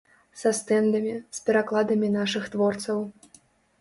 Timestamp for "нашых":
2.17-2.51